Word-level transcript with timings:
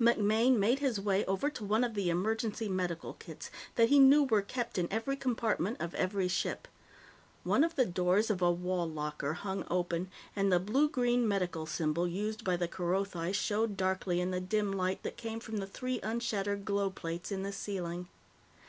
MacMaine 0.00 0.58
made 0.58 0.78
his 0.78 1.00
way 1.00 1.24
over 1.24 1.50
to 1.50 1.64
one 1.64 1.82
of 1.82 1.94
the 1.94 2.08
emergency 2.08 2.68
medical 2.68 3.14
kits 3.14 3.50
that 3.74 3.88
he 3.88 3.98
knew 3.98 4.22
were 4.22 4.40
kept 4.40 4.78
in 4.78 4.86
every 4.92 5.16
compartment 5.16 5.80
of 5.80 5.92
every 5.96 6.28
ship. 6.28 6.68
One 7.42 7.64
of 7.64 7.74
the 7.74 7.84
doors 7.84 8.30
of 8.30 8.40
a 8.40 8.50
wall 8.52 8.88
locker 8.88 9.32
hung 9.32 9.66
open, 9.68 10.08
and 10.36 10.52
the 10.52 10.60
blue 10.60 10.88
green 10.88 11.26
medical 11.26 11.66
symbol 11.66 12.06
used 12.06 12.44
by 12.44 12.56
the 12.56 12.68
Kerothi 12.68 13.32
showed 13.32 13.76
darkly 13.76 14.20
in 14.20 14.30
the 14.30 14.40
dim 14.40 14.70
light 14.72 15.02
that 15.02 15.16
came 15.16 15.40
from 15.40 15.56
the 15.56 15.66
three 15.66 15.98
unshattered 16.04 16.64
glow 16.64 16.88
plates 16.88 17.32
in 17.32 17.42
the 17.42 17.50
ceiling. 17.50 18.06